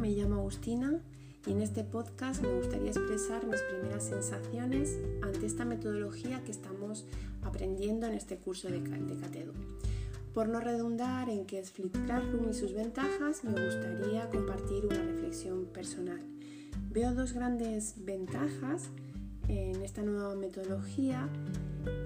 [0.00, 1.00] me llamo Agustina
[1.46, 7.04] y en este podcast me gustaría expresar mis primeras sensaciones ante esta metodología que estamos
[7.42, 9.52] aprendiendo en este curso de, de
[10.32, 15.02] Por no redundar en qué es Flip Classroom y sus ventajas, me gustaría compartir una
[15.02, 16.22] reflexión personal.
[16.90, 18.88] Veo dos grandes ventajas
[19.48, 21.28] en esta nueva metodología.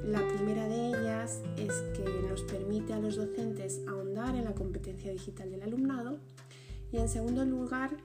[0.05, 5.11] La primera de ellas es que nos permite a los docentes ahondar en la competencia
[5.11, 6.19] digital del alumnado
[6.93, 7.97] y en segundo lugar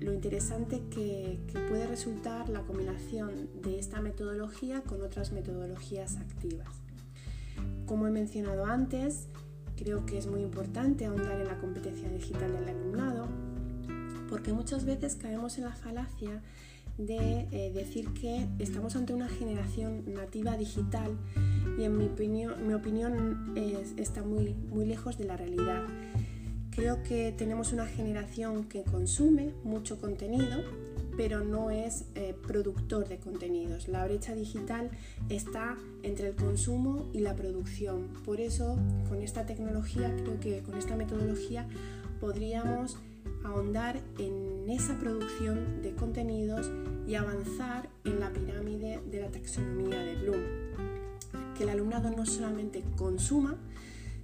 [0.00, 6.68] lo interesante que, puede resultar la combinación de esta metodología con otras metodologías activas.
[7.86, 9.26] Como he mencionado antes,
[9.76, 13.26] creo que es muy importante ahondar en la competencia digital del alumnado
[14.28, 16.42] porque muchas veces caemos en la falacia
[16.98, 21.16] de eh, decir que estamos ante una generación nativa digital
[21.78, 23.54] y en mi opinión, mi opinión
[23.96, 25.82] está muy, muy lejos de la realidad.
[26.76, 30.62] Creo que tenemos una generación que consume mucho contenido,
[31.16, 33.88] pero no es eh, productor de contenidos.
[33.88, 34.90] La brecha digital
[35.30, 38.08] está entre el consumo y la producción.
[38.26, 41.66] Por eso, con esta tecnología, creo que con esta metodología
[42.20, 42.98] podríamos
[43.42, 46.70] ahondar en esa producción de contenidos
[47.08, 50.42] y avanzar en la pirámide de la taxonomía de Bloom.
[51.56, 53.56] Que el alumnado no solamente consuma,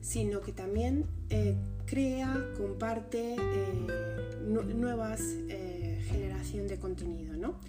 [0.02, 1.54] sino que también eh,
[1.92, 3.86] crea, comparte eh,
[4.46, 7.36] nuevas eh, generación de contenido.
[7.36, 7.60] ¿no?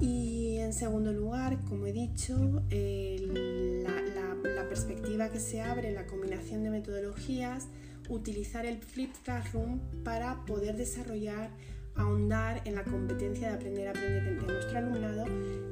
[0.00, 2.34] Y en segundo lugar, como he dicho,
[2.70, 7.68] la, perspectiva que se abre, la combinación de metodologías,
[8.08, 11.50] utilizar el Flip Classroom para poder desarrollar,
[11.94, 15.24] ahondar en la competencia de aprender a aprender de nuestro alumnado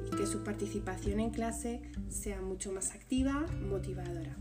[0.05, 4.37] y que su participación en clase sea mucho más activa, motivadora.